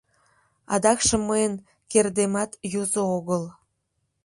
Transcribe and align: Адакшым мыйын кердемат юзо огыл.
Адакшым 0.73 1.21
мыйын 1.29 1.53
кердемат 1.91 2.51
юзо 2.81 3.01
огыл. 3.17 3.43